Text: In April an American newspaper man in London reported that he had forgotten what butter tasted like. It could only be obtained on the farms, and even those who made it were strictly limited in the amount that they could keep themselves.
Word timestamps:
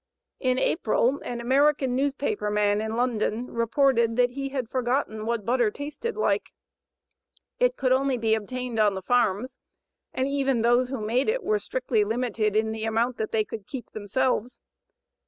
In 0.39 0.57
April 0.57 1.21
an 1.23 1.39
American 1.39 1.95
newspaper 1.95 2.49
man 2.49 2.81
in 2.81 2.95
London 2.95 3.51
reported 3.53 4.15
that 4.15 4.31
he 4.31 4.49
had 4.49 4.67
forgotten 4.67 5.27
what 5.27 5.45
butter 5.45 5.69
tasted 5.69 6.17
like. 6.17 6.53
It 7.59 7.77
could 7.77 7.91
only 7.91 8.17
be 8.17 8.33
obtained 8.33 8.79
on 8.79 8.95
the 8.95 9.03
farms, 9.03 9.59
and 10.11 10.27
even 10.27 10.63
those 10.63 10.89
who 10.89 11.01
made 11.01 11.29
it 11.29 11.43
were 11.43 11.59
strictly 11.59 12.03
limited 12.03 12.55
in 12.55 12.71
the 12.71 12.85
amount 12.85 13.17
that 13.17 13.31
they 13.31 13.43
could 13.43 13.67
keep 13.67 13.91
themselves. 13.91 14.59